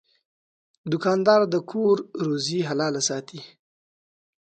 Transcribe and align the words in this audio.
دوکاندار 0.91 1.41
د 1.53 1.55
کور 1.71 1.97
روزي 2.25 2.59
حلاله 2.69 3.01
ساتي. 3.09 3.39